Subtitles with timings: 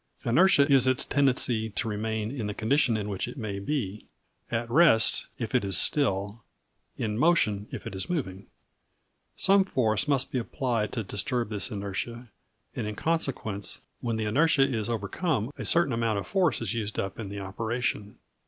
[0.25, 4.07] Inertia is its tendency to remain in the condition in which it may be:
[4.49, 6.41] at rest, if it is still;
[6.97, 8.47] in motion, if it is moving.
[9.35, 12.29] Some force must be applied to disturb this inertia,
[12.75, 16.97] and in consequence when the inertia is overcome a certain amount of force is used
[16.97, 18.17] up in the operation.